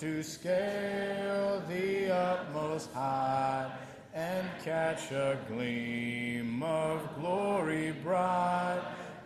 [0.00, 3.68] to scale the utmost high
[4.14, 8.80] and catch a gleam of glory bright.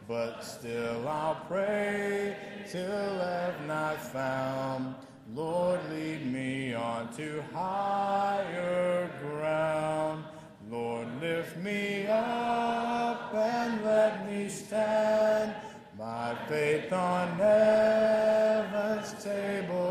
[0.09, 2.37] But still I'll pray
[2.71, 4.95] till I've not found.
[5.35, 10.25] Lord, lead me on to higher ground.
[10.71, 15.55] Lord, lift me up and let me stand.
[15.99, 19.82] My faith on heaven's tableland,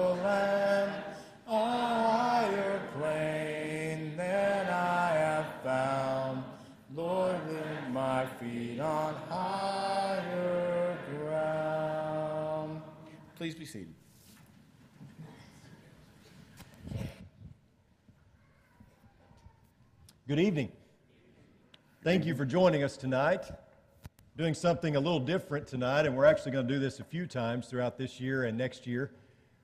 [20.27, 20.71] Good evening.
[22.03, 23.45] Thank you for joining us tonight.
[24.35, 27.27] Doing something a little different tonight, and we're actually going to do this a few
[27.27, 29.11] times throughout this year and next year,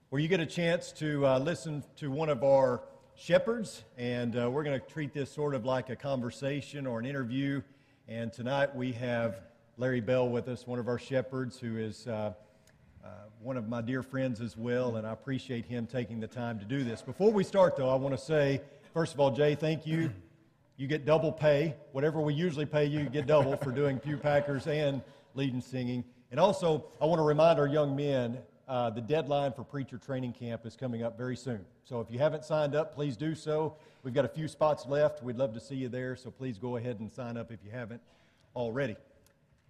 [0.10, 2.84] where you get a chance to uh, listen to one of our
[3.16, 7.06] shepherds, and uh, we're going to treat this sort of like a conversation or an
[7.08, 7.64] interview.
[8.08, 9.42] And tonight we have
[9.76, 12.34] Larry Bell with us, one of our shepherds, who is uh,
[13.08, 16.60] uh one of my dear friends as well, and I appreciate him taking the time
[16.60, 17.02] to do this.
[17.02, 18.62] Before we start, though, I want to say,
[18.94, 20.12] first of all, Jay, thank you
[20.78, 21.76] you get double pay.
[21.92, 25.02] Whatever we usually pay you, you get double for doing Pew Packers and
[25.34, 26.04] leading singing.
[26.30, 30.34] And also, I want to remind our young men uh, the deadline for preacher training
[30.34, 31.66] camp is coming up very soon.
[31.84, 33.76] So if you haven't signed up, please do so.
[34.04, 35.24] We've got a few spots left.
[35.24, 37.72] We'd love to see you there, so please go ahead and sign up if you
[37.72, 38.02] haven't
[38.56, 38.98] already.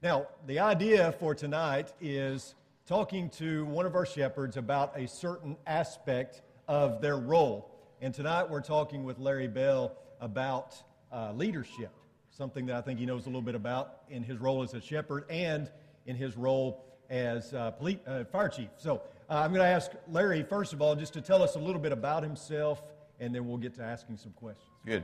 [0.02, 2.56] Now, the idea for tonight is
[2.88, 7.70] talking to one of our shepherds about a certain aspect of their role.
[8.02, 11.92] And tonight we're talking with Larry Bell about uh, leadership,
[12.30, 14.80] something that I think he knows a little bit about in his role as a
[14.80, 15.70] shepherd and
[16.06, 18.70] in his role as uh, police, uh, fire chief.
[18.78, 21.60] So uh, I'm going to ask Larry, first of all, just to tell us a
[21.60, 22.82] little bit about himself,
[23.20, 24.72] and then we'll get to asking some questions.
[24.86, 25.04] Good.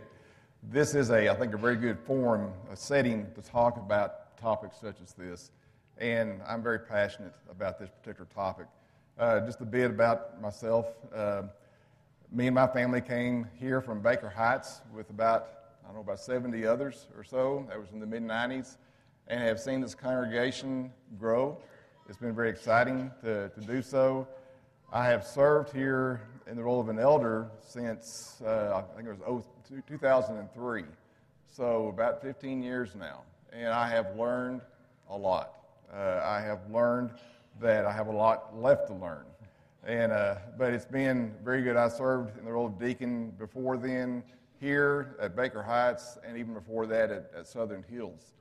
[0.72, 4.78] This is a, I think, a very good forum, a setting to talk about topics
[4.80, 5.52] such as this.
[5.98, 8.66] And I'm very passionate about this particular topic.
[9.18, 10.88] Uh, just a bit about myself.
[11.14, 11.44] Uh,
[12.32, 15.50] me and my family came here from Baker Heights with about
[15.84, 17.66] I don't know, about 70 others or so.
[17.70, 18.78] That was in the mid 90s.
[19.28, 21.58] And have seen this congregation grow.
[22.10, 24.28] It's been very exciting to, to do so.
[24.92, 29.18] I have served here in the role of an elder since, uh, I think it
[29.28, 29.46] was
[29.88, 30.84] 2003.
[31.48, 33.22] So about 15 years now.
[33.52, 34.62] And I have learned
[35.10, 35.63] a lot.
[35.92, 37.12] Uh, I have learned
[37.60, 39.26] that I have a lot left to learn.
[39.86, 41.76] And, uh, but it's been very good.
[41.76, 44.24] I served in the role of deacon before then
[44.60, 48.34] here at Baker Heights and even before that at, at Southern Hills.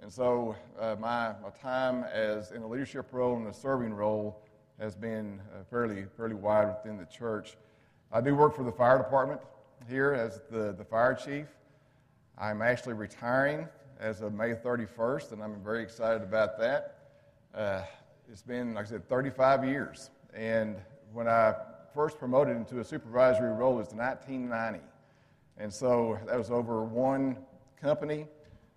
[0.00, 4.42] And so uh, my, my time as in a leadership role and a serving role
[4.78, 7.56] has been uh, fairly, fairly wide within the church.
[8.12, 9.40] I do work for the fire department
[9.88, 11.46] here as the, the fire chief.
[12.38, 13.66] I'm actually retiring
[13.98, 16.98] as of May 31st, and I'm very excited about that.
[17.54, 17.82] Uh,
[18.30, 20.10] it's been, like I said, 35 years.
[20.34, 20.76] And
[21.12, 21.54] when I
[21.94, 24.80] first promoted into a supervisory role, it was 1990.
[25.58, 27.38] And so that was over one
[27.80, 28.26] company,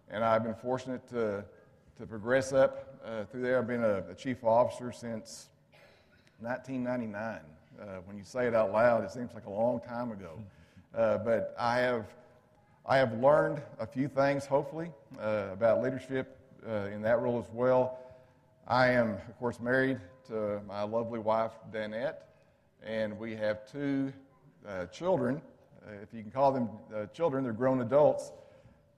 [0.10, 1.44] and I've been fortunate to,
[1.98, 3.60] to progress up uh, through there.
[3.60, 5.50] I've been a, a, chief officer since
[6.40, 7.40] 1999.
[7.80, 10.40] Uh, when you say it out loud, it seems like a long time ago.
[10.96, 12.06] Uh, but I have,
[12.90, 14.90] I have learned a few things, hopefully,
[15.22, 18.00] uh, about leadership uh, in that role as well.
[18.68, 22.16] I am, of course, married to my lovely wife, Danette,
[22.82, 24.12] and we have two
[24.68, 25.40] uh, children.
[25.86, 28.32] Uh, if you can call them uh, children, they're grown adults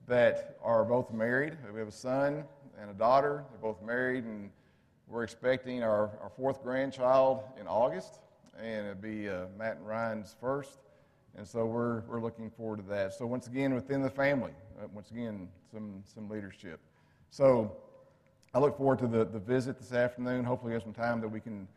[0.07, 1.57] that are both married.
[1.73, 2.45] We have a son
[2.79, 3.43] and a daughter.
[3.51, 4.51] They're both married, and
[5.09, 8.21] we're expecting our, our fourth grandchild in August,
[8.57, 10.77] and it'll be uh, Matt and Ryan's first.
[11.37, 13.13] And so we're, we're looking forward to that.
[13.13, 16.79] So, once again, within the family, uh, once again, some, some leadership.
[17.29, 17.75] So,
[18.53, 20.43] I look forward to the, the visit this afternoon.
[20.43, 21.67] Hopefully, we have some time that we can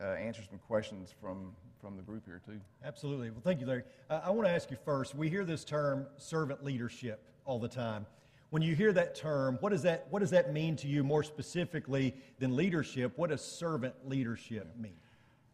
[0.00, 2.60] uh, answer some questions from, from the group here, too.
[2.84, 3.30] Absolutely.
[3.30, 3.82] Well, thank you, Larry.
[4.08, 7.68] Uh, I want to ask you first we hear this term servant leadership all the
[7.68, 8.06] time.
[8.50, 11.24] When you hear that term, what does that, what does that mean to you more
[11.24, 13.12] specifically than leadership?
[13.16, 14.94] What does servant leadership mean?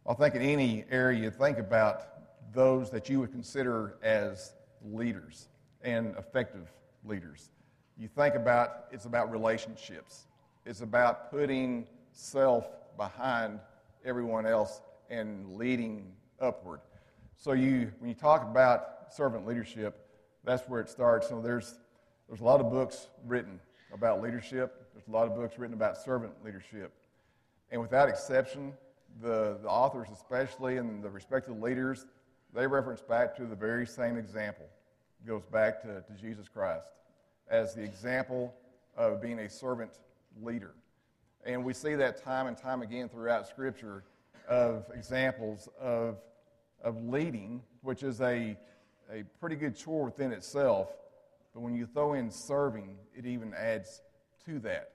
[0.07, 2.20] I think in any area you think about
[2.53, 4.53] those that you would consider as
[4.83, 5.47] leaders
[5.83, 6.71] and effective
[7.05, 7.51] leaders.
[7.97, 10.27] You think about it's about relationships.
[10.65, 12.67] It's about putting self
[12.97, 13.59] behind
[14.05, 16.81] everyone else and leading upward.
[17.37, 20.07] So you, when you talk about servant leadership,
[20.43, 21.29] that's where it starts.
[21.29, 21.79] So there's,
[22.27, 23.59] there's a lot of books written
[23.93, 24.87] about leadership.
[24.93, 26.93] There's a lot of books written about servant leadership.
[27.71, 28.73] And without exception,
[29.21, 32.05] the, the authors, especially, and the respective leaders,
[32.53, 34.65] they reference back to the very same example.
[35.23, 36.87] It goes back to, to Jesus Christ
[37.49, 38.53] as the example
[38.97, 39.91] of being a servant
[40.41, 40.71] leader.
[41.45, 44.03] And we see that time and time again throughout Scripture
[44.47, 46.17] of examples of,
[46.83, 48.57] of leading, which is a,
[49.11, 50.89] a pretty good chore within itself.
[51.53, 54.01] But when you throw in serving, it even adds
[54.45, 54.91] to that.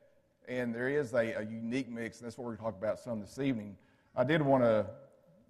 [0.49, 2.99] And there is a, a unique mix, and that's what we're going to talk about
[3.01, 3.77] some this evening.
[4.15, 4.87] I did want to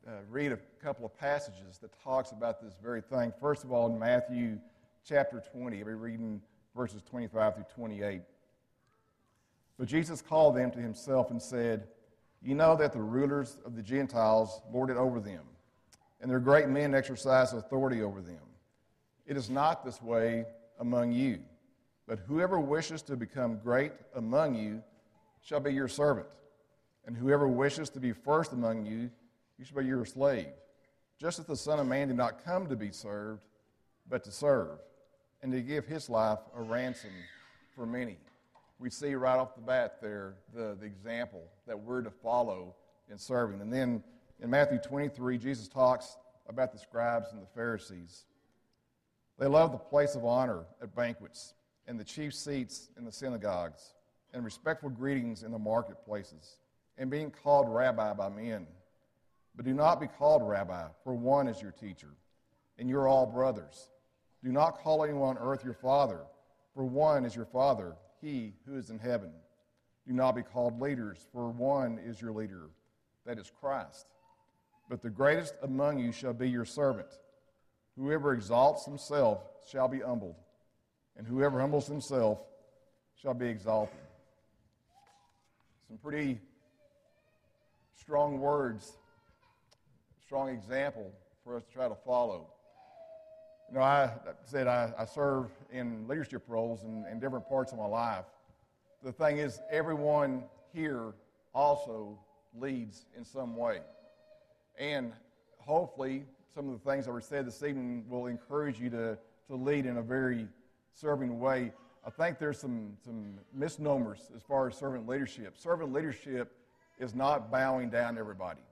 [0.07, 3.33] uh, read a couple of passages that talks about this very thing.
[3.41, 4.59] First of all, in Matthew
[5.05, 6.41] chapter 20, I'll be reading
[6.77, 8.21] verses 25 through 28.
[9.79, 11.89] But Jesus called them to himself and said,
[12.41, 15.43] You know that the rulers of the Gentiles lord it over them,
[16.21, 18.43] and their great men exercise authority over them.
[19.27, 20.45] It is not this way
[20.79, 21.41] among you,
[22.07, 24.83] but whoever wishes to become great among you
[25.43, 26.29] shall be your servant,
[27.07, 29.11] and whoever wishes to be first among you,
[29.59, 30.49] you shall be your slave.
[31.19, 33.43] Just as the Son of Man did not come to be served,
[34.09, 34.79] but to serve,
[35.43, 37.11] and to give his life a ransom
[37.75, 38.19] for many
[38.79, 42.75] we see right off the bat there the, the example that we're to follow
[43.11, 43.61] in serving.
[43.61, 44.03] And then
[44.41, 46.17] in Matthew 23, Jesus talks
[46.49, 48.25] about the scribes and the Pharisees.
[49.39, 51.55] They love the place of honor at banquets
[51.87, 53.95] and the chief seats in the synagogues
[54.35, 56.57] and respectful greetings in the marketplaces
[56.99, 58.67] and being called rabbi by men.
[59.57, 62.11] But do not be called rabbi, for one is your teacher,
[62.79, 63.91] and you're all brothers.
[64.45, 66.21] Do not call anyone on earth your father,
[66.75, 69.33] for one is your father, he who is in heaven.
[70.07, 72.69] Do not be called leaders, for one is your leader,
[73.25, 74.07] that is Christ.
[74.89, 77.09] But the greatest among you shall be your servant.
[77.97, 80.37] Whoever exalts himself shall be humbled,
[81.17, 82.39] and whoever humbles himself
[83.21, 83.99] shall be exalted.
[85.89, 86.41] Some pretty
[87.95, 88.99] strong words,
[90.27, 91.13] strong example
[91.45, 92.49] for us to try to follow.
[93.69, 94.11] You know, I
[94.45, 98.25] said I, I serve in leadership roles in, in different parts of my life.
[99.05, 100.43] The thing is, everyone
[100.75, 101.13] here
[101.55, 102.19] also
[102.59, 103.79] leads in some way.
[104.81, 105.13] And
[105.59, 109.55] hopefully, some of the things that were said this evening will encourage you to, to
[109.55, 110.49] lead in a very
[110.93, 111.73] serving way.
[112.05, 115.57] I think there's some, some misnomers as far as servant leadership.
[115.57, 116.53] Servant leadership
[116.99, 118.63] is not bowing down to everybody,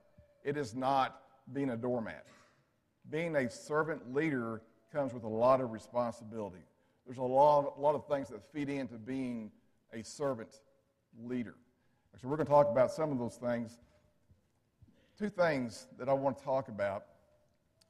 [0.42, 1.20] it is not
[1.52, 2.24] being a doormat.
[3.10, 4.62] Being a servant leader
[4.92, 6.62] comes with a lot of responsibility.
[7.06, 9.50] There's a lot, a lot of things that feed into being
[9.92, 10.60] a servant
[11.22, 11.54] leader.
[12.20, 13.78] So we're going to talk about some of those things.
[15.18, 17.04] Two things that I want to talk about,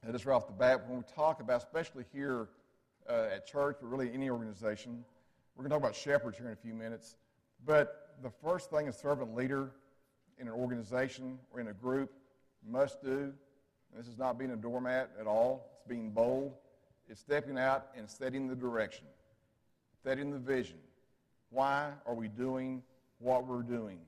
[0.06, 2.48] uh, just right off the bat, when we talk about, especially here
[3.08, 5.04] uh, at church, but really any organization,
[5.54, 7.16] we're going to talk about shepherds here in a few minutes.
[7.64, 9.72] But the first thing a servant leader
[10.38, 12.12] in an organization or in a group
[12.66, 13.32] must do,
[13.96, 16.52] this is not being a doormat at all, it's being bold,
[17.08, 19.06] It's stepping out and setting the direction,
[20.02, 20.78] setting the vision.
[21.50, 22.82] Why are we doing
[23.18, 23.98] what we're doing?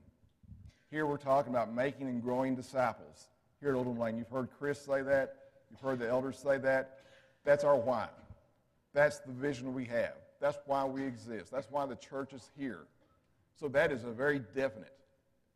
[0.89, 3.27] Here we're talking about making and growing disciples.
[3.59, 5.35] Here at Little Lane, you've heard Chris say that.
[5.69, 6.99] You've heard the elders say that.
[7.43, 8.09] That's our why.
[8.93, 10.15] That's the vision we have.
[10.39, 11.51] That's why we exist.
[11.51, 12.85] That's why the church is here.
[13.59, 14.93] So that is a very definite.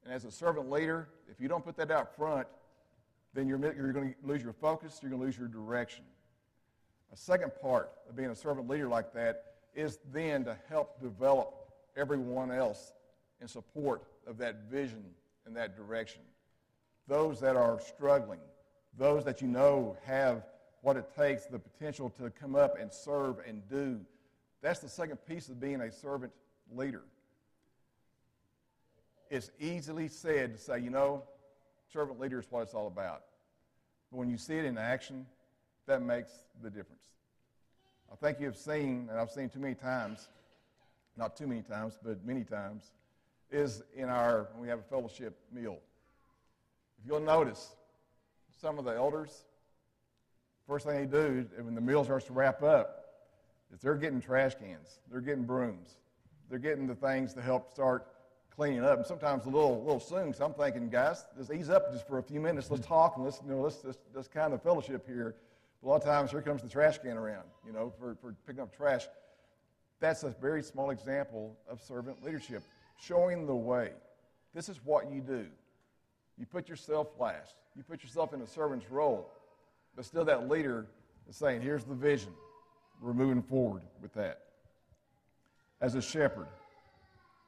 [0.03, 2.47] And as a servant leader, if you don't put that out front,
[3.33, 6.03] then you're, you're going to lose your focus, you're going to lose your direction.
[7.13, 9.43] A second part of being a servant leader like that
[9.75, 11.53] is then to help develop
[11.95, 12.93] everyone else
[13.41, 15.03] in support of that vision
[15.45, 16.21] and that direction.
[17.07, 18.39] Those that are struggling,
[18.97, 20.43] those that you know have
[20.81, 23.99] what it takes, the potential to come up and serve and do.
[24.61, 26.31] That's the second piece of being a servant
[26.73, 27.03] leader.
[29.29, 31.23] It's easily said to say, you know,
[31.91, 33.23] servant leader is what it's all about.
[34.11, 35.25] But when you see it in action,
[35.87, 36.31] that makes
[36.61, 37.01] the difference.
[38.11, 40.27] I think you have seen, and I've seen too many times,
[41.17, 42.91] not too many times, but many times,
[43.51, 45.77] is in our, when we have a fellowship meal.
[46.99, 47.75] If you'll notice,
[48.61, 49.43] some of the elders,
[50.67, 53.05] first thing they do when the meal starts to wrap up
[53.73, 55.95] is they're getting trash cans, they're getting brooms,
[56.49, 58.07] they're getting the things to help start
[58.55, 58.97] cleaning up.
[58.97, 60.33] And sometimes a little, little soon.
[60.33, 62.69] So I'm thinking, guys, just ease up just for a few minutes.
[62.69, 62.93] Let's mm-hmm.
[62.93, 65.35] talk and let's, you know, let's, let's, let's kind of fellowship here.
[65.81, 68.35] But A lot of times, here comes the trash can around, you know, for, for
[68.45, 69.07] picking up trash.
[69.99, 72.63] That's a very small example of servant leadership,
[72.99, 73.91] showing the way.
[74.53, 75.47] This is what you do.
[76.37, 77.55] You put yourself last.
[77.75, 79.31] You put yourself in a servant's role,
[79.95, 80.85] but still that leader
[81.27, 82.33] is saying, here's the vision.
[83.01, 84.41] We're moving forward with that.
[85.79, 86.47] As a shepherd,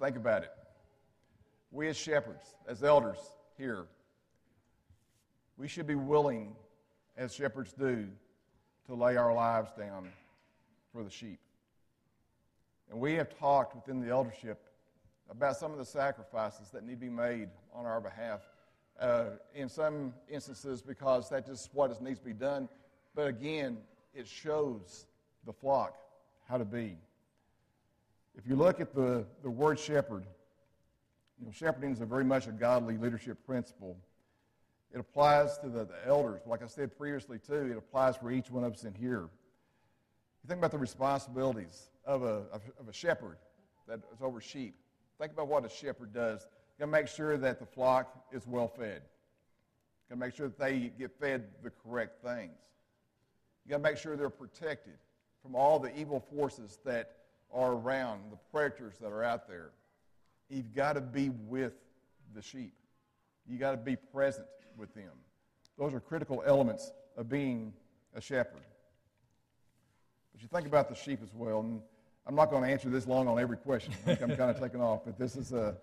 [0.02, 0.52] think about it.
[1.74, 3.18] We as shepherds, as elders
[3.58, 3.88] here,
[5.58, 6.56] we should be willing,
[7.18, 8.08] as shepherds do,
[8.86, 10.10] to lay our lives down
[10.92, 11.40] for the sheep.
[12.92, 14.68] And we have talked within the eldership
[15.32, 18.42] about some of the sacrifices that need to be made on our behalf.
[19.00, 19.26] Uh,
[19.56, 22.70] in some instances, because that's just what needs to be done.
[23.16, 23.80] But again,
[24.14, 25.08] it shows
[25.44, 25.98] the flock
[26.48, 26.98] how to be.
[28.36, 30.26] If you look at the, the word shepherd,
[31.40, 33.98] you know, shepherding is a very much a godly leadership principle.
[34.94, 36.42] It applies to the, the elders.
[36.46, 39.30] Like I said previously, too, it applies for each one of us in here.
[40.44, 43.38] You think about the responsibilities of a, of, a shepherd
[43.88, 44.76] that is over sheep.
[45.20, 46.48] Think about what a shepherd does.
[46.80, 49.02] Got to make sure that the flock is well fed.
[50.10, 52.58] Got to make sure that they get fed the correct things.
[53.66, 54.96] You got to make sure they're protected
[55.42, 57.18] from all the evil forces that
[57.54, 59.72] are around, the predators that are out there.
[60.54, 61.74] You've got to be with
[62.36, 62.76] the sheep.
[63.50, 64.46] You got to be present
[64.78, 65.12] with them.
[65.80, 67.74] Those are critical elements of being
[68.14, 68.62] a shepherd.
[70.32, 71.82] But you think about the sheep as well, and
[72.28, 73.94] I'm not going to answer this long on every question.
[73.94, 75.76] I think I'm kind of taking off, but this is a,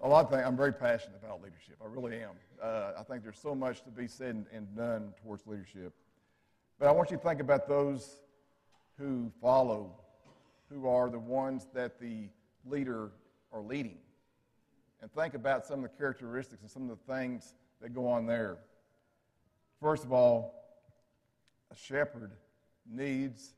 [0.00, 0.42] a lot of things.
[0.44, 1.76] I'm very passionate about leadership.
[1.80, 2.30] I really am.
[2.60, 5.92] Uh, I think there's so much to be said and, and done towards leadership.
[6.80, 8.20] But I want you to think about those
[8.98, 9.92] who follow,
[10.68, 12.28] who are the ones that the
[12.68, 13.10] leader
[13.52, 13.98] are leading.
[15.00, 18.26] And think about some of the characteristics and some of the things that go on
[18.26, 18.58] there.
[19.80, 20.54] First of all,
[21.70, 22.32] a shepherd
[22.90, 23.54] needs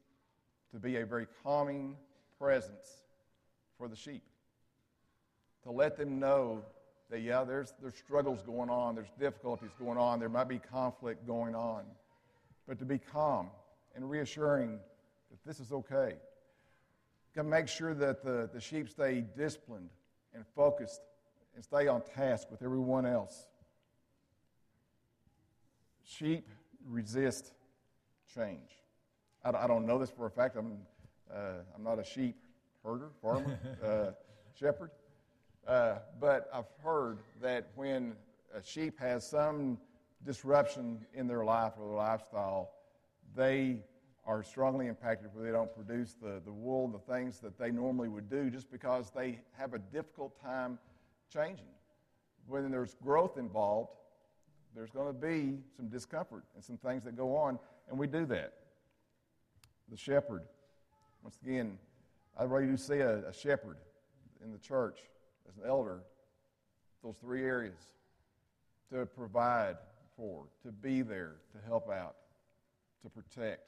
[0.72, 1.96] to be a very calming
[2.38, 3.04] presence
[3.76, 4.22] for the sheep.
[5.62, 6.62] To let them know
[7.10, 11.26] that, yeah, there's, there's struggles going on, there's difficulties going on, there might be conflict
[11.26, 11.84] going on.
[12.66, 13.48] But to be calm
[13.94, 14.78] and reassuring
[15.30, 16.14] that this is okay.
[17.34, 19.90] To make sure that the, the sheep stay disciplined
[20.34, 21.00] and focused
[21.58, 23.48] and stay on task with everyone else.
[26.04, 26.48] Sheep
[26.86, 27.52] resist
[28.32, 28.70] change.
[29.44, 30.56] I, I don't know this for a fact.
[30.56, 30.78] I'm,
[31.28, 32.36] uh, I'm not a sheep
[32.84, 34.12] herder, farmer, uh,
[34.54, 34.92] shepherd.
[35.66, 38.14] Uh, but I've heard that when
[38.54, 39.78] a sheep has some
[40.24, 42.70] disruption in their life or their lifestyle,
[43.34, 43.80] they
[44.24, 48.08] are strongly impacted where they don't produce the, the wool, the things that they normally
[48.08, 50.78] would do, just because they have a difficult time
[51.32, 51.66] changing.
[52.46, 53.90] When there's growth involved,
[54.74, 57.58] there's going to be some discomfort and some things that go on,
[57.88, 58.54] and we do that.
[59.90, 60.42] The shepherd,
[61.22, 61.78] once again,
[62.38, 63.78] I really do see a, a shepherd
[64.44, 64.98] in the church
[65.48, 66.02] as an elder,
[67.02, 67.80] those three areas
[68.92, 69.76] to provide
[70.16, 72.16] for, to be there, to help out,
[73.02, 73.62] to protect.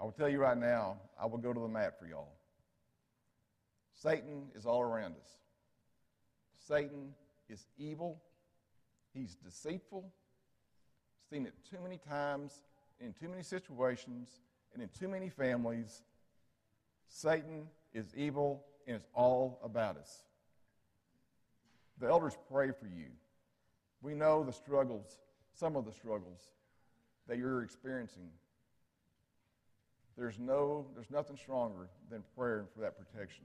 [0.00, 2.32] I will tell you right now, I will go to the mat for y'all.
[3.92, 5.30] Satan is all around us.
[6.66, 7.14] Satan
[7.48, 8.20] is evil.
[9.12, 10.10] He's deceitful.
[11.30, 12.62] Seen it too many times,
[13.00, 14.28] in too many situations,
[14.72, 16.02] and in too many families.
[17.08, 20.24] Satan is evil and it's all about us.
[22.00, 23.06] The elders pray for you.
[24.02, 25.18] We know the struggles,
[25.54, 26.40] some of the struggles
[27.28, 28.28] that you're experiencing.
[30.16, 33.44] There's no, there's nothing stronger than prayer for that protection.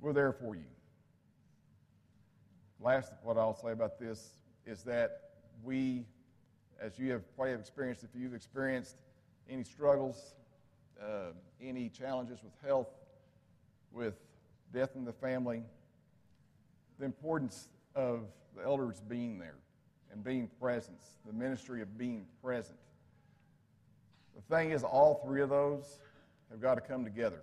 [0.00, 0.64] We're there for you.
[2.82, 4.30] Last, what I'll say about this
[4.64, 5.20] is that
[5.62, 6.06] we,
[6.80, 8.96] as you have probably experienced, if you've experienced
[9.50, 10.34] any struggles,
[10.98, 12.88] uh, any challenges with health,
[13.92, 14.14] with
[14.72, 15.62] death in the family,
[16.98, 18.22] the importance of
[18.56, 19.56] the elders being there
[20.10, 22.78] and being present, the ministry of being present.
[24.34, 25.98] The thing is, all three of those
[26.50, 27.42] have got to come together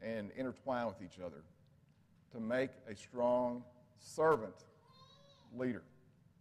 [0.00, 1.42] and intertwine with each other
[2.32, 3.64] to make a strong
[4.02, 4.54] servant
[5.56, 5.82] leader.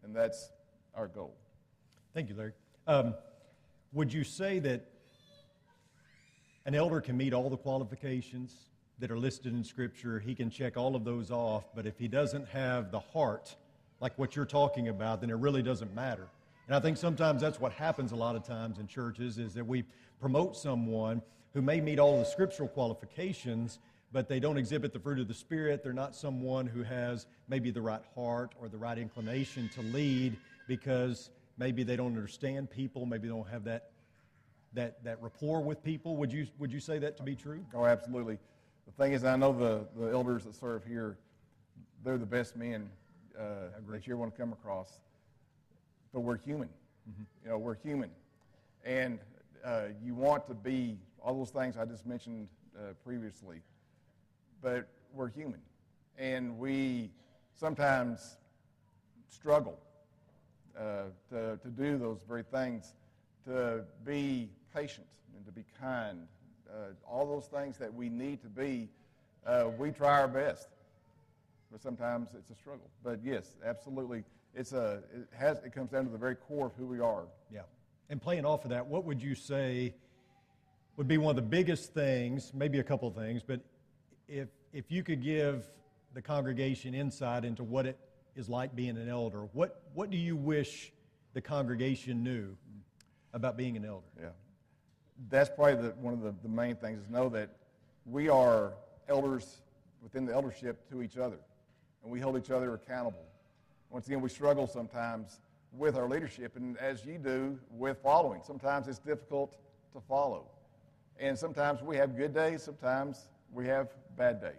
[0.03, 0.51] And that's
[0.96, 1.36] our goal.
[2.13, 2.53] Thank you, Larry.
[2.88, 3.15] Um,
[3.94, 4.86] would you say that
[6.65, 8.53] an elder can meet all the qualifications
[9.00, 10.20] that are listed in Scripture?
[10.20, 13.56] He can check all of those off, but if he doesn't have the heart,
[14.00, 16.27] like what you're talking about, then it really doesn't matter.
[16.68, 19.65] And I think sometimes that's what happens a lot of times in churches is that
[19.65, 19.84] we
[20.20, 21.22] promote someone
[21.53, 23.80] who may meet all the scriptural qualifications,
[24.12, 25.84] but they don't exhibit the fruit of the Spirit.
[25.84, 30.38] They're not someone who has maybe the right heart or the right inclination to lead
[30.68, 33.91] because maybe they don't understand people, maybe they don't have that,
[34.74, 36.18] that, that rapport with people.
[36.18, 37.63] Would you, would you say that to be true?
[37.74, 38.38] Oh, absolutely.
[38.86, 41.18] The thing is, I know the, the elders that serve here,
[42.03, 42.89] they're the best men
[43.39, 43.44] uh,
[43.89, 45.00] that you ever want to come across.
[46.13, 46.68] But we're human.
[47.10, 47.24] Mm-hmm.
[47.44, 48.10] You know, we're human.
[48.84, 49.20] And
[49.63, 53.62] uh, you want to be all those things I just mentioned uh, previously
[54.62, 55.60] but we're human.
[56.18, 57.12] And we
[57.60, 58.38] sometimes
[59.30, 59.80] struggle
[60.77, 62.94] uh, to, to do those very things,
[63.46, 66.27] to be patient and to be kind,
[66.70, 68.89] uh, all those things that we need to be,
[69.46, 70.70] uh, we try our best.
[71.72, 72.89] But sometimes it's a struggle.
[73.03, 76.74] But yes, absolutely, it's a, it, has, it comes down to the very core of
[76.75, 77.24] who we are.
[77.51, 77.62] Yeah.
[78.10, 79.94] And playing off of that, what would you say
[80.98, 83.62] would be one of the biggest things, maybe a couple of things, but
[84.32, 85.70] if, if you could give
[86.14, 87.98] the congregation insight into what it
[88.36, 90.92] is like being an elder, what, what do you wish
[91.34, 92.56] the congregation knew
[93.34, 94.08] about being an elder?
[94.20, 94.30] Yeah.
[95.30, 97.50] That's probably the, one of the, the main things is know that
[98.06, 98.74] we are
[99.08, 99.62] elders
[100.02, 101.38] within the eldership to each other,
[102.04, 103.26] and we hold each other accountable.
[103.90, 105.42] Once again, we struggle sometimes
[105.74, 108.42] with our leadership, and as you do with following.
[108.44, 109.58] Sometimes it's difficult
[109.94, 110.46] to follow.
[111.20, 114.53] And sometimes we have good days, sometimes we have bad days.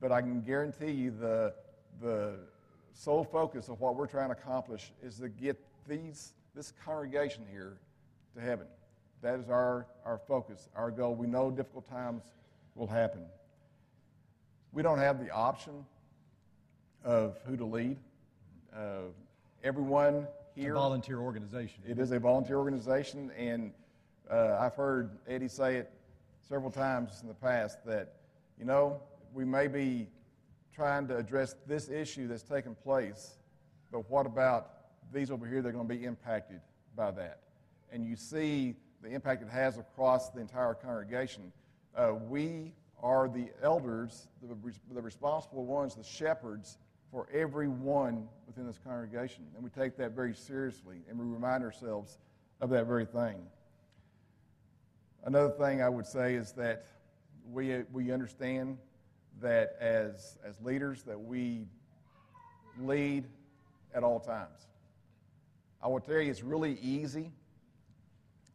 [0.00, 1.54] But I can guarantee you the,
[2.00, 2.34] the
[2.92, 7.78] sole focus of what we're trying to accomplish is to get these, this congregation here
[8.34, 8.66] to heaven.
[9.22, 11.14] That is our, our focus, our goal.
[11.14, 12.22] We know difficult times
[12.74, 13.22] will happen.
[14.72, 15.84] We don't have the option
[17.04, 17.98] of who to lead.
[18.74, 19.10] Uh,
[19.62, 20.72] everyone here.
[20.72, 21.82] a volunteer organization.
[21.86, 23.72] It is a volunteer organization, and
[24.30, 25.90] uh, I've heard Eddie say it
[26.50, 28.14] several times in the past that,
[28.58, 29.00] you know,
[29.32, 30.08] we may be
[30.74, 33.38] trying to address this issue that's taken place,
[33.92, 34.72] but what about
[35.12, 36.60] these over here that are going to be impacted
[36.96, 37.38] by that?
[37.92, 41.52] And you see the impact it has across the entire congregation.
[41.96, 44.56] Uh, we are the elders, the,
[44.92, 46.78] the responsible ones, the shepherds
[47.12, 49.44] for everyone within this congregation.
[49.54, 52.18] And we take that very seriously and we remind ourselves
[52.60, 53.36] of that very thing.
[55.24, 56.86] Another thing I would say is that
[57.50, 58.78] we, we understand
[59.40, 61.66] that as, as leaders that we
[62.78, 63.24] lead
[63.94, 64.66] at all times.
[65.82, 67.32] I will tell you it's really easy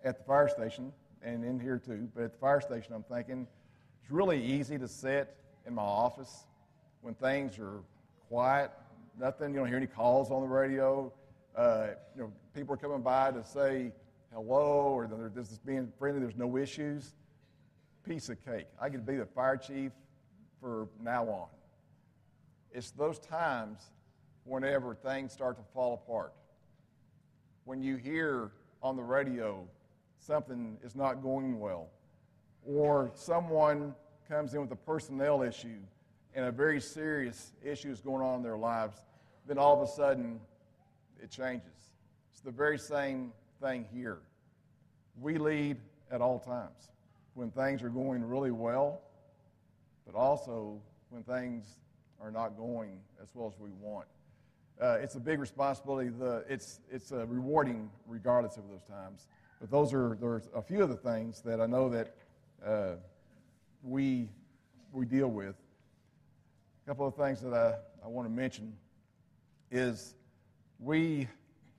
[0.03, 3.48] at the fire station and in here too, but at the fire station I'm thinking
[4.01, 5.35] it's really easy to sit
[5.66, 6.46] in my office
[7.01, 7.81] when things are
[8.29, 8.72] quiet,
[9.20, 11.11] nothing, you don't hear any calls on the radio.
[11.55, 13.92] Uh, you know, people are coming by to say
[14.35, 17.13] hello or they're just being friendly, there's no issues.
[18.03, 18.67] Piece of cake.
[18.79, 19.93] I could be the fire chief
[20.59, 21.48] for now on.
[22.71, 23.79] It's those times
[24.43, 26.33] whenever things start to fall apart.
[27.63, 28.51] When you hear
[28.83, 29.65] on the radio
[30.19, 31.87] something is not going well,
[32.67, 33.95] or someone
[34.27, 35.79] comes in with a personnel issue
[36.33, 38.98] and a very serious issue is going on in their lives,
[39.48, 40.41] then all of a sudden
[41.24, 41.93] it changes.
[42.31, 44.20] It's the very same thing here.
[45.20, 45.77] We lead
[46.11, 46.91] at all times
[47.33, 49.01] when things are going really well,
[50.05, 51.65] but also when things
[52.22, 54.07] are not going as well as we want.
[54.81, 56.09] Uh, it's a big responsibility.
[56.09, 59.27] The, it's it's uh, rewarding regardless of those times.
[59.61, 62.15] But those are there's a few of the things that I know that
[62.65, 62.96] uh,
[63.83, 64.29] we
[64.91, 65.55] we deal with.
[66.85, 68.74] A couple of things that I, I want to mention
[69.72, 70.13] is
[70.79, 71.27] we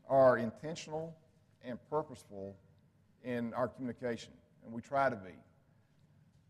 [0.08, 1.14] are intentional
[1.66, 2.56] and purposeful
[3.24, 4.32] in our communication,
[4.64, 5.32] and we try to be.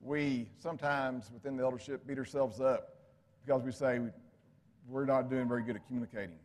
[0.00, 2.96] We sometimes within the eldership beat ourselves up
[3.44, 4.00] because we say
[4.88, 6.38] we're not doing very good at communicating.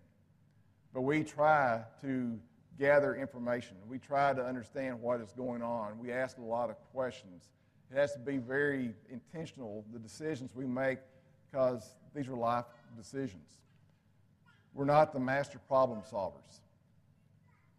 [0.94, 2.40] But we try to
[2.80, 3.78] gather information.
[3.88, 6.00] We try to understand what is going on.
[6.00, 7.50] We ask a lot of questions.
[7.92, 11.00] It has to be very intentional, the decisions we make,
[11.52, 12.66] because these are life
[12.98, 13.60] decisions.
[14.74, 16.62] We're not the master problem solvers.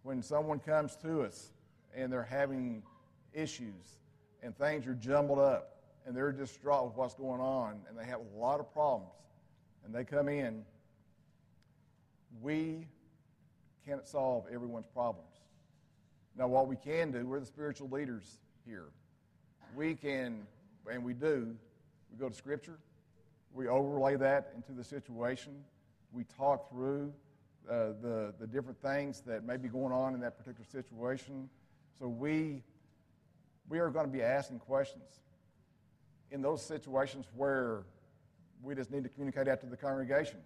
[0.03, 1.51] When someone comes to us
[1.95, 2.83] and they're having
[3.33, 3.99] issues
[4.43, 8.21] and things are jumbled up and they're distraught with what's going on and they have
[8.21, 9.15] a lot of problems
[9.85, 10.65] and they come in,
[12.41, 12.87] we
[13.87, 15.29] can't solve everyone's problems.
[16.37, 18.87] Now, what we can do, we're the spiritual leaders here.
[19.77, 20.47] We can,
[20.91, 21.55] and we do,
[22.11, 22.79] we go to Scripture,
[23.53, 25.53] we overlay that into the situation,
[26.13, 27.13] we talk through
[27.71, 31.49] uh, the, the different things that may be going on in that particular situation.
[31.99, 32.63] So we,
[33.69, 35.21] we are going to be asking questions
[36.31, 37.85] in those situations where
[38.63, 40.39] we just need to communicate out to the congregation.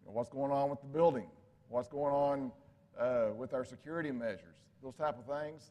[0.00, 1.26] You know, what's going on with the building?
[1.68, 2.52] What's going on
[2.98, 4.56] uh, with our security measures?
[4.82, 5.70] Those type of things.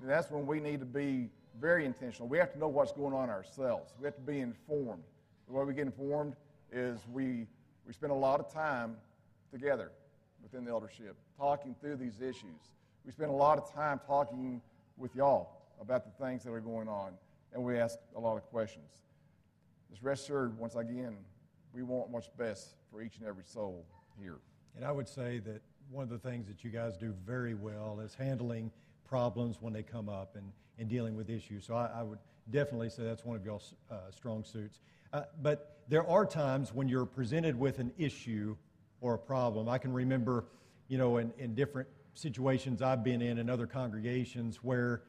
[0.00, 1.28] And that's when we need to be
[1.60, 2.28] very intentional.
[2.28, 3.92] We have to know what's going on ourselves.
[4.00, 5.02] We have to be informed.
[5.46, 6.34] The way we get informed
[6.72, 7.46] is we,
[7.86, 8.96] we spend a lot of time
[9.52, 9.92] together
[10.42, 12.72] within the eldership, talking through these issues.
[13.04, 14.60] We spend a lot of time talking
[14.96, 17.12] with y'all about the things that are going on,
[17.52, 18.90] and we ask a lot of questions.
[19.90, 21.16] Just rest assured, once again,
[21.74, 23.84] we want what's best for each and every soul
[24.20, 24.38] here.
[24.76, 25.60] And I would say that
[25.90, 28.70] one of the things that you guys do very well is handling
[29.04, 31.66] problems when they come up and, and dealing with issues.
[31.66, 32.18] So I, I would
[32.50, 34.80] definitely say that's one of y'all's uh, strong suits.
[35.12, 38.56] Uh, but there are times when you're presented with an issue
[39.02, 39.68] or a problem.
[39.68, 40.46] I can remember,
[40.88, 45.02] you know, in, in different situations I've been in in other congregations where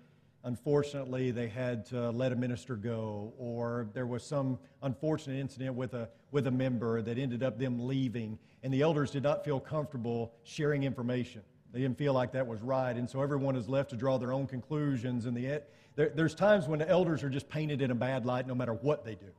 [0.44, 5.94] unfortunately they had to let a minister go or there was some unfortunate incident with
[5.94, 9.60] a, with a member that ended up them leaving and the elders did not feel
[9.60, 13.90] comfortable sharing information they didn't feel like that was right and so everyone is left
[13.90, 15.62] to draw their own conclusions and the,
[15.96, 18.74] there, there's times when the elders are just painted in a bad light no matter
[18.74, 19.32] what they do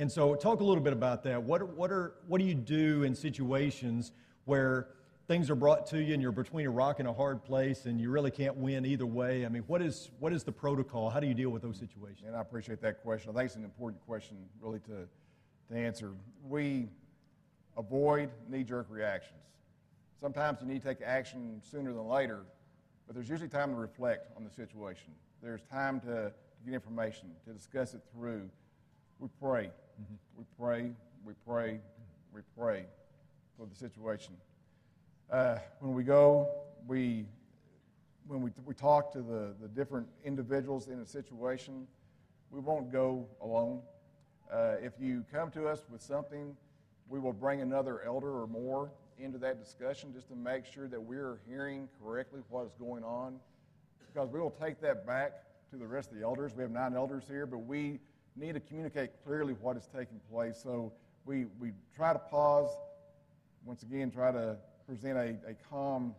[0.00, 3.02] and so talk a little bit about that what, what, are, what do you do
[3.02, 4.12] in situations
[4.46, 4.88] where
[5.28, 8.00] things are brought to you and you're between a rock and a hard place and
[8.00, 9.44] you really can't win either way?
[9.44, 11.10] I mean, what is, what is the protocol?
[11.10, 12.22] How do you deal with those situations?
[12.26, 13.30] And I appreciate that question.
[13.30, 15.06] I think it's an important question, really, to,
[15.70, 16.12] to answer.
[16.48, 16.88] We
[17.76, 19.42] avoid knee jerk reactions.
[20.18, 22.40] Sometimes you need to take action sooner than later,
[23.06, 25.12] but there's usually time to reflect on the situation.
[25.42, 28.48] There's time to, to get information, to discuss it through.
[29.18, 29.70] We pray.
[30.00, 30.14] Mm-hmm.
[30.38, 30.90] We pray,
[31.24, 31.80] we pray,
[32.32, 32.84] we pray
[33.58, 34.34] for the situation.
[35.30, 36.48] Uh, when we go,
[36.86, 37.26] we,
[38.26, 41.86] when we, we talk to the, the different individuals in a situation,
[42.50, 43.80] we won't go alone.
[44.50, 46.56] Uh, if you come to us with something,
[47.08, 51.00] we will bring another elder or more into that discussion just to make sure that
[51.00, 53.38] we're hearing correctly what is going on.
[54.12, 55.32] Because we will take that back
[55.70, 56.54] to the rest of the elders.
[56.56, 58.00] We have nine elders here, but we
[58.36, 60.60] need to communicate clearly what is taking place.
[60.62, 60.92] So
[61.24, 62.70] we, we try to pause,
[63.64, 66.14] once again, try to present a, a calm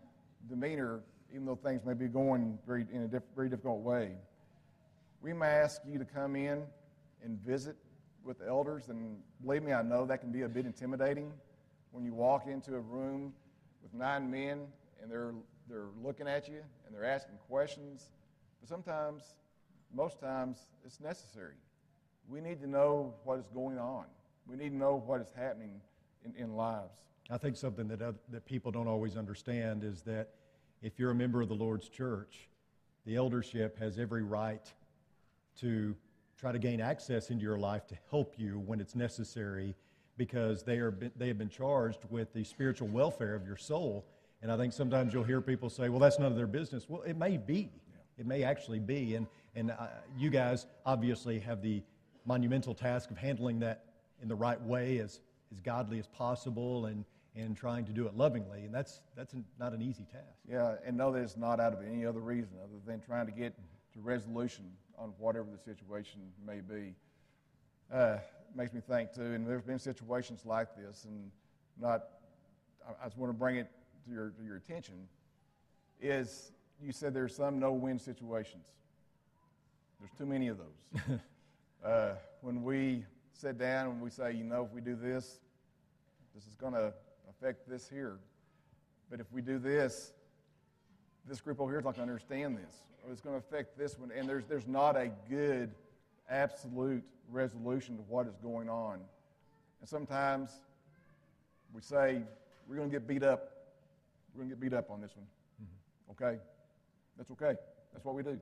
[0.49, 1.01] demeanor,
[1.33, 4.11] even though things may be going very, in a diff, very difficult way.
[5.21, 6.63] We may ask you to come in
[7.23, 7.75] and visit
[8.23, 11.31] with the elders, and believe me, I know that can be a bit intimidating
[11.91, 13.33] when you walk into a room
[13.83, 14.67] with nine men
[15.01, 15.33] and they're,
[15.69, 18.11] they're looking at you and they're asking questions.
[18.59, 19.23] But sometimes,
[19.93, 21.55] most times, it's necessary.
[22.31, 24.05] We need to know what is going on.
[24.47, 25.81] We need to know what is happening
[26.23, 26.93] in, in lives.
[27.29, 30.29] I think something that, other, that people don't always understand is that
[30.81, 32.47] if you're a member of the Lord's church,
[33.05, 34.71] the eldership has every right
[35.59, 35.93] to
[36.39, 39.75] try to gain access into your life to help you when it's necessary
[40.15, 44.05] because they, are, they have been charged with the spiritual welfare of your soul.
[44.41, 46.85] And I think sometimes you'll hear people say, well, that's none of their business.
[46.87, 47.69] Well, it may be.
[48.17, 49.15] It may actually be.
[49.15, 51.83] And, and uh, you guys obviously have the
[52.25, 53.85] monumental task of handling that
[54.21, 55.19] in the right way as,
[55.51, 57.05] as godly as possible and,
[57.35, 58.65] and trying to do it lovingly.
[58.65, 60.39] And that's, that's an, not an easy task.
[60.49, 63.31] Yeah, and know that it's not out of any other reason other than trying to
[63.31, 63.55] get
[63.93, 64.65] to resolution
[64.97, 66.93] on whatever the situation may be.
[67.91, 68.17] Uh,
[68.55, 71.31] makes me think, too, and there's been situations like this, and
[71.79, 72.03] not,
[72.87, 73.69] I, I just want to bring it
[74.05, 75.07] to your, to your attention,
[75.99, 78.67] is you said there's some no-win situations.
[79.99, 81.19] There's too many of those.
[81.83, 85.39] uh, when we sit down and we say, you know, if we do this,
[86.35, 86.93] this is going to
[87.29, 88.19] affect this here.
[89.09, 90.13] But if we do this,
[91.27, 93.77] this group over here is not going to understand this, or it's going to affect
[93.77, 94.11] this one.
[94.15, 95.71] And there's, there's not a good,
[96.29, 98.99] absolute resolution to what is going on.
[99.79, 100.61] And sometimes
[101.73, 102.21] we say,
[102.67, 103.51] we're going to get beat up.
[104.33, 105.25] We're going to get beat up on this one.
[105.61, 106.23] Mm-hmm.
[106.23, 106.39] Okay?
[107.17, 107.55] That's okay.
[107.91, 108.39] That's what we do.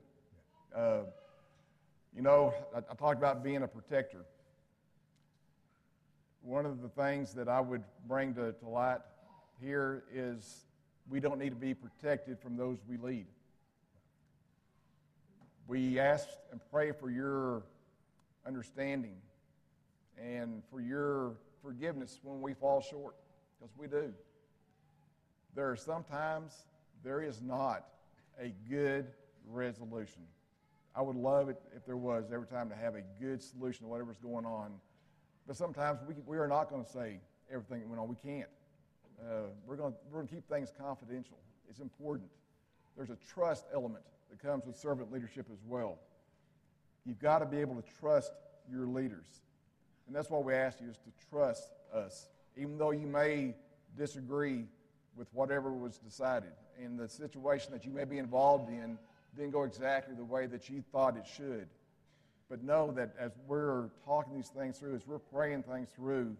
[0.74, 1.00] Uh,
[2.14, 4.24] you know, I, I talked about being a protector
[6.42, 9.00] one of the things that I would bring to, to light
[9.60, 10.64] here is
[11.08, 13.26] we don't need to be protected from those we lead.
[15.66, 17.62] We ask and pray for your
[18.46, 19.16] understanding
[20.18, 23.14] and for your forgiveness when we fall short,
[23.58, 24.12] because we do.
[25.54, 26.54] There are sometimes
[27.04, 27.86] there is not
[28.40, 29.06] a good
[29.46, 30.22] resolution.
[30.94, 33.88] I would love it if there was every time to have a good solution to
[33.88, 34.72] whatever's going on
[35.50, 37.18] but sometimes we, we are not going to say
[37.52, 38.08] everything that went on.
[38.08, 38.48] We can't.
[39.20, 41.38] Uh, we're going we're to keep things confidential.
[41.68, 42.30] It's important.
[42.96, 45.98] There's a trust element that comes with servant leadership as well.
[47.04, 48.32] You've got to be able to trust
[48.70, 49.26] your leaders.
[50.06, 52.28] And that's why we ask you is to trust us.
[52.56, 53.56] Even though you may
[53.96, 54.66] disagree
[55.16, 58.98] with whatever was decided and the situation that you may be involved in
[59.36, 61.68] didn't go exactly the way that you thought it should.
[62.48, 66.36] But know that as we're talking these things through, as we're praying things through,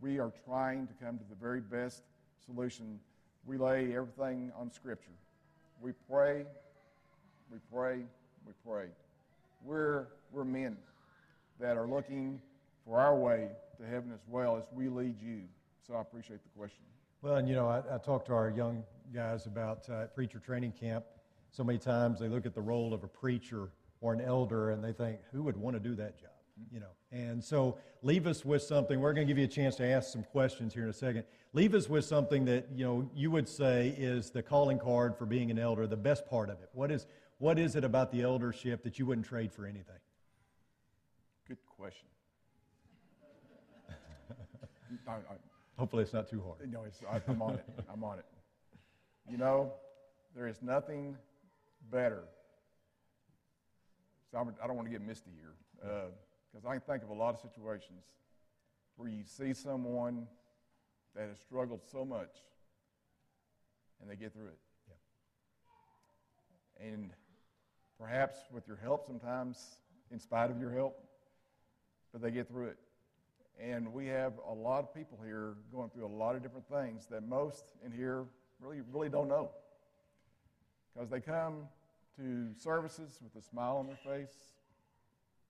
[0.00, 2.02] we are trying to come to the very best
[2.44, 2.98] solution.
[3.44, 5.12] We lay everything on Scripture.
[5.80, 6.44] We pray,
[7.52, 7.98] we pray,
[8.46, 8.86] we pray.
[9.62, 10.76] We're, we're men
[11.60, 12.40] that are looking
[12.86, 13.48] for our way
[13.78, 15.42] to heaven as well as we lead you.
[15.86, 16.80] So I appreciate the question.
[17.22, 20.72] Well, and you know, I, I talk to our young guys about uh, preacher training
[20.78, 21.04] camp.
[21.56, 23.70] So many times they look at the role of a preacher
[24.02, 26.28] or an elder and they think, who would want to do that job?
[26.60, 26.74] Mm-hmm.
[26.74, 29.00] You know, and so leave us with something.
[29.00, 31.24] We're going to give you a chance to ask some questions here in a second.
[31.54, 35.24] Leave us with something that you know you would say is the calling card for
[35.24, 36.68] being an elder, the best part of it.
[36.74, 37.06] What is
[37.38, 39.96] what is it about the eldership that you wouldn't trade for anything?
[41.48, 42.08] Good question.
[45.08, 45.16] I, I,
[45.78, 46.70] Hopefully, it's not too hard.
[46.70, 47.64] no, it's, I, I'm on it.
[47.90, 48.26] I'm on it.
[49.30, 49.72] You know,
[50.34, 51.16] there is nothing
[51.90, 52.24] better.
[54.30, 56.06] So I'm, I don't want to get misty here, uh,
[56.52, 58.04] because I can think of a lot of situations
[58.96, 60.26] where you see someone
[61.14, 62.30] that has struggled so much,
[64.00, 64.58] and they get through it.
[66.80, 66.88] Yeah.
[66.88, 67.10] And
[67.98, 69.78] perhaps with your help sometimes,
[70.10, 71.02] in spite of your help,
[72.12, 72.78] but they get through it.
[73.58, 77.06] And we have a lot of people here going through a lot of different things
[77.10, 78.24] that most in here
[78.60, 79.50] really, really don't know.
[80.96, 81.68] Because they come
[82.16, 84.34] to services with a smile on their face,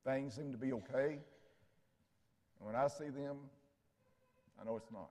[0.05, 1.19] things seem to be okay.
[2.59, 3.37] And when I see them,
[4.61, 5.11] I know it's not.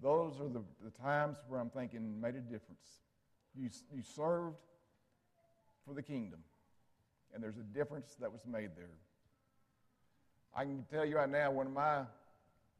[0.00, 3.00] Those are the, the times where I'm thinking made a difference.
[3.56, 4.56] You, you served
[5.84, 6.40] for the kingdom,
[7.34, 8.98] and there's a difference that was made there.
[10.54, 12.02] I can tell you right now, one of my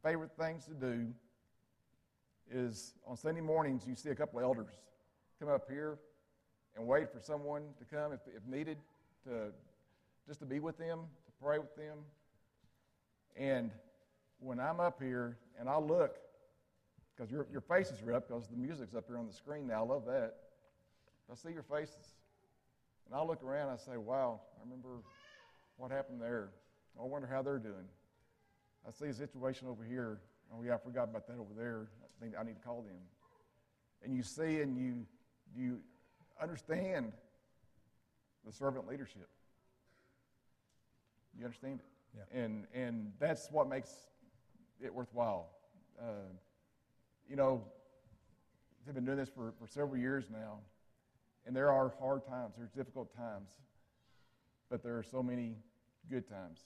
[0.05, 1.07] favorite things to do
[2.49, 4.71] is on Sunday mornings, you see a couple of elders
[5.39, 5.97] come up here
[6.75, 8.77] and wait for someone to come if, if needed,
[9.23, 9.51] to
[10.27, 11.99] just to be with them, to pray with them.
[13.35, 13.71] And
[14.39, 16.17] when I'm up here and I look,
[17.15, 19.83] because your, your faces are up, because the music's up here on the screen now,
[19.83, 20.33] I love that.
[21.31, 22.15] I see your faces.
[23.05, 25.01] And I look around, I say, wow, I remember
[25.77, 26.49] what happened there.
[26.99, 27.87] I wonder how they're doing.
[28.87, 30.19] I see a situation over here.
[30.53, 31.87] Oh, yeah, I forgot about that over there.
[32.03, 32.97] I think I need to call them.
[34.03, 35.05] And you see and you,
[35.55, 35.79] you
[36.41, 37.13] understand
[38.45, 39.27] the servant leadership.
[41.37, 41.85] You understand it.
[42.15, 42.41] Yeah.
[42.41, 43.91] And, and that's what makes
[44.83, 45.49] it worthwhile.
[45.99, 46.31] Uh,
[47.29, 47.63] you know,
[48.85, 50.59] they've been doing this for, for several years now,
[51.45, 53.49] and there are hard times, there's difficult times,
[54.69, 55.55] but there are so many
[56.09, 56.61] good times.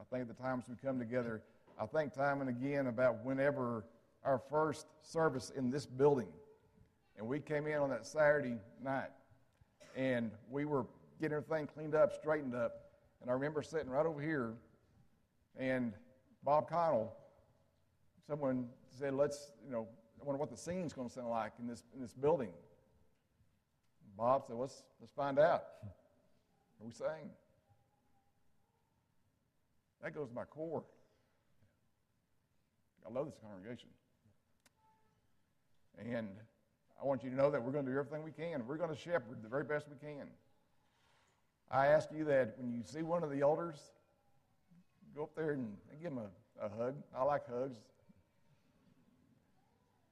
[0.00, 1.42] I think the times we come together,
[1.80, 3.84] I think time and again about whenever
[4.24, 6.28] our first service in this building,
[7.18, 9.10] and we came in on that Saturday night,
[9.96, 10.86] and we were
[11.20, 14.54] getting everything cleaned up, straightened up, and I remember sitting right over here,
[15.58, 15.92] and
[16.44, 17.12] Bob Connell,
[18.26, 19.88] someone said, "Let's, you know,
[20.20, 22.52] I wonder what the scene's going to sound like in this in this building."
[24.16, 27.30] Bob said, "Let's let's find out." And we sang.
[30.02, 30.84] That goes to my core.
[33.04, 33.88] I love this congregation.
[35.98, 36.28] And
[37.00, 38.66] I want you to know that we're going to do everything we can.
[38.66, 40.26] We're going to shepherd the very best we can.
[41.70, 43.76] I ask you that when you see one of the elders,
[45.14, 46.18] go up there and give them
[46.60, 46.96] a, a hug.
[47.16, 47.78] I like hugs.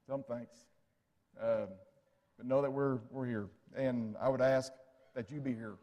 [0.07, 0.55] Some thanks.
[1.40, 1.66] Uh,
[2.37, 3.49] but know that we're, we're here.
[3.75, 4.72] And I would ask
[5.14, 5.75] that you be here.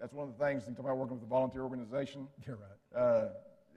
[0.00, 2.26] That's one of the things, you talk about working with a volunteer organization.
[2.46, 3.00] You're right.
[3.00, 3.28] Uh,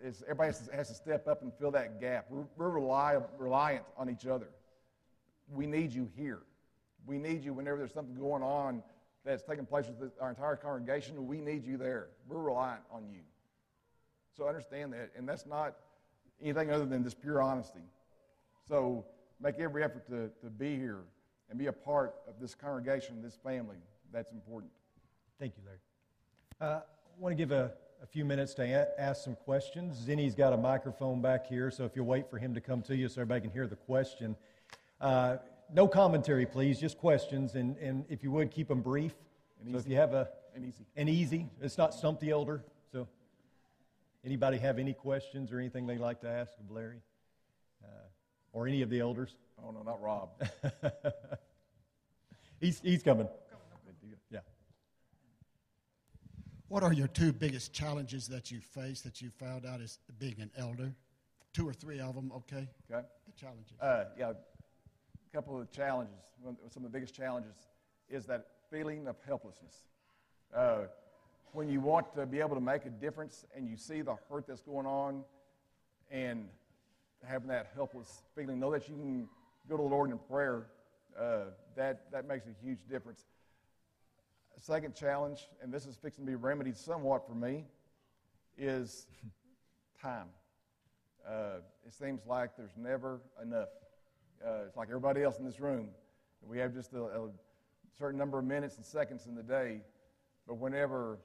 [0.02, 2.26] is everybody has to, has to step up and fill that gap.
[2.30, 4.48] We're, we're rely, reliant on each other.
[5.54, 6.39] We need you here.
[7.06, 8.82] We need you whenever there's something going on
[9.26, 11.28] that's taking place with our entire congregation.
[11.28, 12.08] We need you there.
[12.28, 13.22] We're reliant on you.
[14.36, 15.12] So understand that.
[15.16, 15.76] And that's not
[16.42, 17.84] anything other than just pure honesty.
[18.68, 19.06] So
[19.42, 21.02] make every effort to, to be here
[21.50, 23.78] and be a part of this congregation, this family.
[24.12, 24.72] That's important.
[25.39, 25.80] Thank you, Larry.
[26.62, 29.98] Uh, I want to give a, a few minutes to a- ask some questions.
[29.98, 32.96] Zinni's got a microphone back here, so if you'll wait for him to come to
[32.96, 34.36] you so everybody can hear the question.
[35.04, 35.36] Uh,
[35.74, 39.13] no commentary, please, just questions, and, and if you would, keep them brief.
[39.62, 40.86] And so if you have a, And easy.
[40.96, 42.63] and easy, it's not stump the elder.
[42.94, 43.10] So,
[44.24, 47.02] anybody have any questions or anything they'd like to ask of Larry
[47.84, 47.88] uh,
[48.54, 49.36] or any of the elders?
[49.62, 50.30] Oh, no, not Rob.
[52.62, 53.28] He's, he's coming.
[54.32, 54.39] Yeah.
[56.70, 60.39] What are your two biggest challenges that you face that you found out as being
[60.39, 60.94] an elder?
[61.52, 62.66] Two or three of them, okay?
[62.89, 63.06] Okay.
[63.26, 63.74] The challenges.
[63.82, 64.32] Uh, yeah,
[65.34, 66.13] couple of the challenges.
[66.43, 67.56] Some of the biggest challenges
[68.08, 69.74] is that feeling of helplessness.
[70.56, 70.82] Uh,
[71.54, 74.46] when you want to be able to make a difference and you see the hurt
[74.48, 75.24] that's going on
[76.12, 76.48] and
[77.26, 79.28] having that helpless feeling, know that you can
[79.67, 80.67] go to the Lord in prayer,
[81.19, 83.26] uh, that, that makes a huge difference.
[84.58, 87.65] Second challenge, and this is fixing to be remedied somewhat for me,
[88.56, 89.08] is
[90.00, 90.28] time.
[91.28, 93.69] Uh, it seems like there's never enough.
[94.46, 95.89] Uh, it's like everybody else in this room.
[96.48, 97.30] We have just a, a
[97.98, 99.82] certain number of minutes and seconds in the day,
[100.48, 101.19] but whenever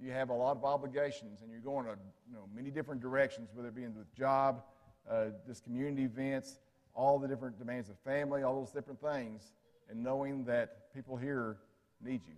[0.00, 1.96] you have a lot of obligations and you're going to
[2.28, 4.62] you know, many different directions, whether it be the job,
[5.10, 6.58] uh, just community events,
[6.94, 9.52] all the different demands of family, all those different things,
[9.88, 11.58] and knowing that people here
[12.02, 12.34] need you.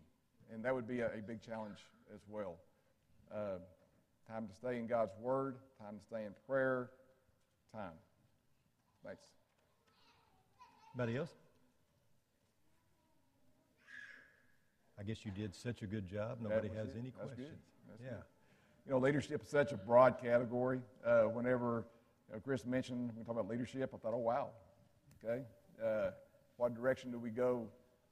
[0.53, 1.79] And that would be a, a big challenge
[2.15, 2.57] as well.
[3.35, 3.59] Uh,
[4.29, 6.91] time to stay in God's Word, time to stay in prayer,
[7.73, 7.93] time.
[9.05, 9.42] Thanks.
[10.95, 11.31] Anybody else?
[14.99, 16.39] I guess you did such a good job.
[16.43, 16.97] Nobody has it.
[16.99, 17.49] any That's questions.
[17.49, 18.05] Good.
[18.05, 18.11] Yeah.
[18.11, 18.19] Good.
[18.87, 20.81] You know, leadership is such a broad category.
[21.05, 21.87] Uh, whenever
[22.29, 24.51] you know, Chris mentioned we talk about leadership, I thought, oh wow,
[25.25, 25.43] okay,
[25.83, 26.11] uh,
[26.57, 27.67] what direction do we go?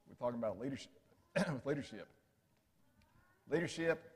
[0.08, 0.90] We're talking about leadership.
[1.36, 2.08] with leadership,
[3.50, 4.10] leadership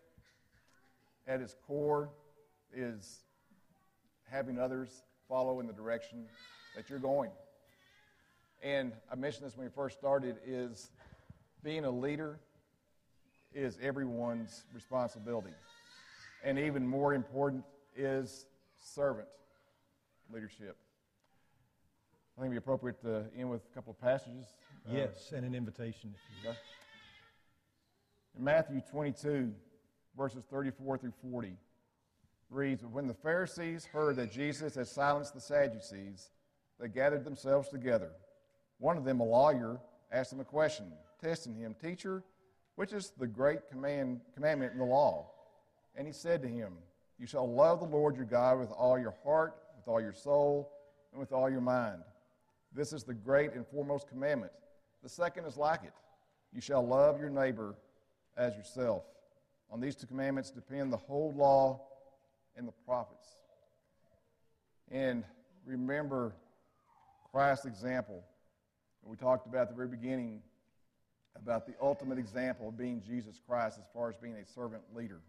[1.28, 2.08] at its core
[2.74, 3.20] is
[4.30, 6.24] having others follow in the direction
[6.76, 7.30] that you're going.
[8.64, 10.90] And I mentioned this when we first started: is
[11.62, 12.40] being a leader
[13.54, 15.54] is everyone's responsibility.
[16.42, 17.62] And even more important
[17.94, 18.46] is
[18.80, 19.28] servant
[20.32, 20.76] leadership.
[22.36, 24.46] I think it'd be appropriate to end with a couple of passages.
[24.90, 26.14] Yes, uh, and an invitation.
[26.44, 26.56] Okay.
[28.36, 29.52] In Matthew 22,
[30.16, 31.52] verses 34 through 40,
[32.50, 36.30] reads When the Pharisees heard that Jesus had silenced the Sadducees,
[36.80, 38.10] they gathered themselves together.
[38.78, 39.80] One of them, a lawyer,
[40.12, 40.86] asked him a question,
[41.20, 42.22] testing him, Teacher,
[42.76, 45.30] which is the great command, commandment in the law.
[45.96, 46.74] And he said to him,
[47.18, 50.72] You shall love the Lord your God with all your heart, with all your soul,
[51.12, 52.02] and with all your mind.
[52.74, 54.52] This is the great and foremost commandment.
[55.02, 55.92] The second is like it
[56.52, 57.76] You shall love your neighbor
[58.36, 59.04] as yourself.
[59.70, 61.80] On these two commandments depend the whole law
[62.56, 63.28] and the prophets.
[64.90, 65.24] And
[65.64, 66.34] remember
[67.30, 68.24] Christ's example.
[69.06, 70.40] We talked about at the very beginning
[71.36, 75.20] about the ultimate example of being Jesus Christ as far as being a servant leader.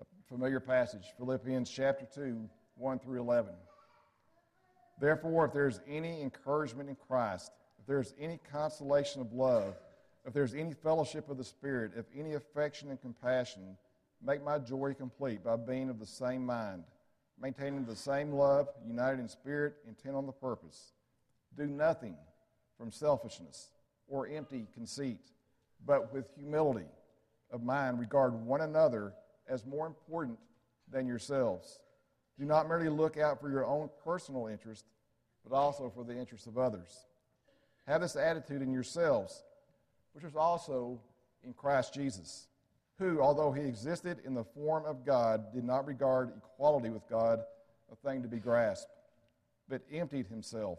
[0.00, 3.52] A familiar passage, Philippians chapter 2, 1 through 11.
[5.00, 9.74] Therefore, if there's any encouragement in Christ, if there's any consolation of love,
[10.26, 13.76] if there's any fellowship of the Spirit, if any affection and compassion,
[14.22, 16.84] make my joy complete by being of the same mind,
[17.40, 20.92] maintaining the same love, united in spirit, intent on the purpose.
[21.56, 22.16] Do nothing
[22.78, 23.70] from selfishness
[24.08, 25.20] or empty conceit,
[25.84, 26.86] but with humility
[27.50, 29.14] of mind, regard one another
[29.48, 30.38] as more important
[30.90, 31.80] than yourselves.
[32.38, 34.84] Do not merely look out for your own personal interest,
[35.48, 37.06] but also for the interest of others.
[37.86, 39.44] Have this attitude in yourselves,
[40.12, 41.00] which was also
[41.44, 42.48] in Christ Jesus,
[42.98, 47.40] who, although he existed in the form of God, did not regard equality with God
[47.92, 48.90] a thing to be grasped,
[49.68, 50.78] but emptied himself,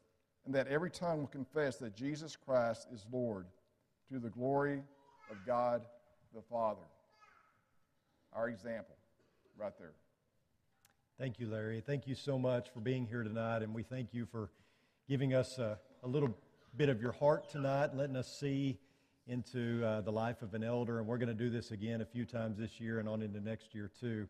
[0.45, 3.45] and that every tongue will confess that Jesus Christ is Lord
[4.11, 4.81] to the glory
[5.29, 5.83] of God
[6.33, 6.81] the Father.
[8.33, 8.95] Our example,
[9.57, 9.93] right there.
[11.19, 11.83] Thank you, Larry.
[11.85, 14.49] Thank you so much for being here tonight, and we thank you for
[15.07, 16.35] giving us a, a little
[16.77, 18.79] bit of your heart tonight, letting us see
[19.27, 20.99] into uh, the life of an elder.
[20.99, 23.39] And we're going to do this again a few times this year and on into
[23.39, 24.27] next year, too.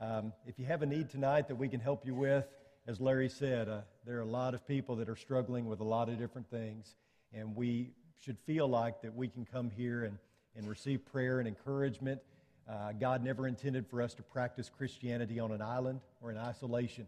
[0.00, 2.46] Um, if you have a need tonight that we can help you with,
[2.86, 5.84] as Larry said, uh, there are a lot of people that are struggling with a
[5.84, 6.96] lot of different things,
[7.32, 7.90] and we
[8.20, 10.18] should feel like that we can come here and,
[10.56, 12.20] and receive prayer and encouragement.
[12.68, 17.06] Uh, God never intended for us to practice Christianity on an island or in isolation.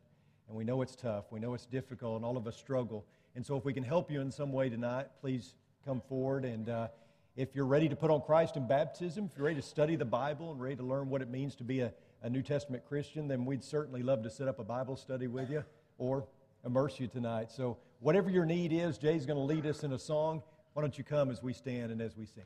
[0.48, 1.24] And we know it's tough.
[1.30, 3.04] We know it's difficult, and all of us struggle.
[3.34, 5.54] And so, if we can help you in some way tonight, please
[5.84, 6.44] come forward.
[6.44, 6.88] And uh,
[7.36, 10.04] if you're ready to put on Christ in baptism, if you're ready to study the
[10.04, 11.92] Bible and ready to learn what it means to be a,
[12.22, 15.50] a New Testament Christian, then we'd certainly love to set up a Bible study with
[15.50, 15.64] you
[15.98, 16.24] or
[16.64, 17.50] immerse you tonight.
[17.50, 20.42] So, whatever your need is, Jay's going to lead us in a song.
[20.74, 22.44] Why don't you come as we stand and as we sing?